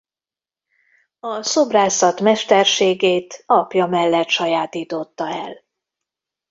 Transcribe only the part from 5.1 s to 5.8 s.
el.